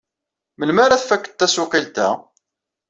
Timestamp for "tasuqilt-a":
1.33-2.09